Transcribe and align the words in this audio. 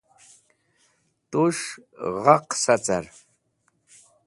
Tus̃h 1.31 1.67
g̃ha 2.21 2.35
qẽsa 2.49 2.75
car. 2.85 3.05